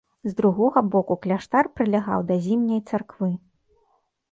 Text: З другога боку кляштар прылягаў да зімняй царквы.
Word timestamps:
З 0.27 0.31
другога 0.37 0.81
боку 0.95 1.17
кляштар 1.25 1.69
прылягаў 1.77 2.25
да 2.33 2.41
зімняй 2.47 2.83
царквы. 2.91 3.31